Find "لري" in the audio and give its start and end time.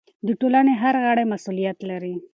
1.89-2.15